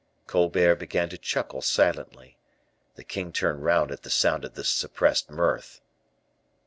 [0.25, 2.35] Colbert began to chuckle silently.
[2.95, 5.79] The king turned round at the sound of this suppressed mirth.